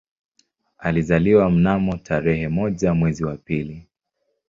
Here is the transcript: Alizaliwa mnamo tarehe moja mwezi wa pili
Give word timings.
Alizaliwa 0.77 1.49
mnamo 1.51 1.97
tarehe 1.97 2.47
moja 2.47 2.93
mwezi 2.93 3.23
wa 3.25 3.37
pili 3.37 3.87